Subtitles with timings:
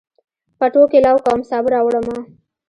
[0.57, 2.17] پټوکي لو کوم، سابه راوړمه